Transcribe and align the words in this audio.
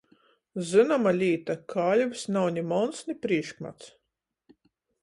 Zynoma 0.69 1.11
līta– 1.17 1.57
kaļvs 1.75 2.25
nav 2.39 2.51
ni 2.57 2.65
monts, 2.73 3.05
ni 3.13 3.19
prīškmats! 3.27 3.97